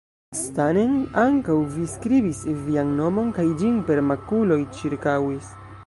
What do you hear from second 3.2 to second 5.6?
kaj ĝin per makuloj ĉirkaŭis!